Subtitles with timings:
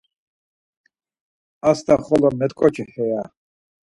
[1.69, 3.21] Astaxolo met̆k̆oçi heya!